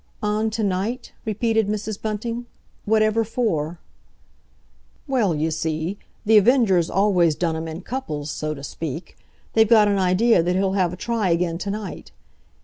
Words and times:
"On 0.23 0.49
to 0.49 0.63
night?" 0.63 1.11
repeated 1.25 1.67
Mrs. 1.67 2.01
Bunting. 2.01 2.47
"Whatever 2.85 3.23
for?" 3.23 3.77
"Well, 5.05 5.35
you 5.35 5.51
see, 5.51 5.99
The 6.25 6.39
Avenger's 6.39 6.89
always 6.89 7.35
done 7.35 7.55
'em 7.55 7.67
in 7.67 7.81
couples, 7.81 8.31
so 8.31 8.55
to 8.55 8.63
speak. 8.63 9.15
They've 9.53 9.69
got 9.69 9.87
an 9.87 9.99
idea 9.99 10.41
that 10.41 10.55
he'll 10.55 10.73
have 10.73 10.91
a 10.91 10.97
try 10.97 11.29
again 11.29 11.59
to 11.59 11.69
night. 11.69 12.11